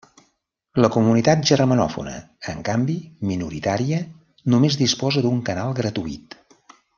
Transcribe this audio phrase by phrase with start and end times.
[0.83, 2.13] La comunitat germanòfona,
[2.53, 2.95] en canvi,
[3.33, 4.01] minoritària,
[4.55, 6.39] només disposa d'un canal gratuït.